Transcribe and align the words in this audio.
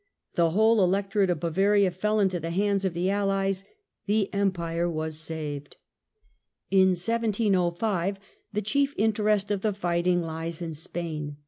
The 0.33 0.49
whole 0.49 0.83
electorate 0.83 1.29
of 1.29 1.39
Bavaria 1.41 1.91
fell 1.91 2.19
into 2.19 2.39
the 2.39 2.49
hands 2.49 2.83
of 2.83 2.95
the 2.95 3.11
Allies. 3.11 3.65
The 4.07 4.31
empire'was 4.33 5.19
saved. 5.19 5.77
In 6.71 6.95
1705 6.97 8.17
the 8.51 8.63
chief 8.63 8.95
interest 8.97 9.51
of 9.51 9.61
the 9.61 9.73
fighting 9.73 10.23
lies 10.23 10.59
in 10.59 10.73
Spain. 10.73 11.37